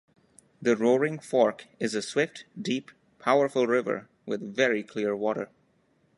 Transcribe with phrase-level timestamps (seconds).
[0.59, 5.51] The Roaring Fork is a swift, deep, powerful river with very clear water.